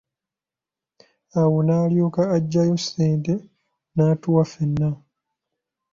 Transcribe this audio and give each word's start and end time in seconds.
Awo 1.39 1.57
n'alyoka 1.65 2.23
aggyayo 2.37 2.75
ssente 2.83 3.33
n'atuwa 3.93 4.43
ffenna, 4.47 4.89